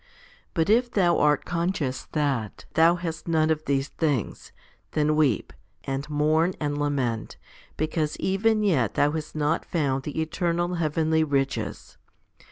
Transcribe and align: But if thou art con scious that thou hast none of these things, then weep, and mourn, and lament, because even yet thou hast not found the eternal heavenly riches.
But 0.55 0.67
if 0.67 0.89
thou 0.89 1.19
art 1.19 1.45
con 1.45 1.73
scious 1.73 2.07
that 2.13 2.65
thou 2.73 2.95
hast 2.95 3.27
none 3.27 3.51
of 3.51 3.65
these 3.65 3.89
things, 3.89 4.51
then 4.93 5.15
weep, 5.15 5.53
and 5.83 6.09
mourn, 6.09 6.55
and 6.59 6.75
lament, 6.79 7.37
because 7.77 8.17
even 8.17 8.63
yet 8.63 8.95
thou 8.95 9.11
hast 9.11 9.35
not 9.35 9.63
found 9.63 10.01
the 10.01 10.19
eternal 10.19 10.73
heavenly 10.73 11.23
riches. 11.23 11.99